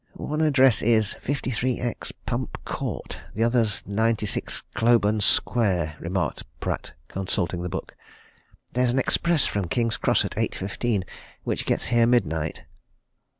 "One 0.13 0.41
address 0.41 0.81
is 0.81 1.15
53x, 1.23 2.11
Pump 2.25 2.57
Court; 2.65 3.21
the 3.35 3.43
other's 3.43 3.83
96, 3.85 4.63
Cloburn 4.75 5.21
Square," 5.21 5.95
remarked 5.99 6.43
Pratt 6.59 6.93
consulting 7.07 7.61
the 7.61 7.69
book. 7.69 7.95
"There's 8.73 8.89
an 8.89 8.97
express 8.97 9.45
from 9.45 9.67
King's 9.67 9.97
Cross 9.97 10.25
at 10.25 10.31
8.15 10.31 11.03
which 11.43 11.67
gets 11.67 11.85
here 11.93 12.07
midnight." 12.07 12.63